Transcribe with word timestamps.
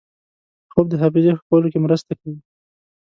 خوب 0.71 0.85
د 0.89 0.93
حافظې 1.01 1.31
ښه 1.37 1.43
کولو 1.49 1.67
کې 1.73 1.79
مرسته 1.85 2.11
کوي 2.19 2.39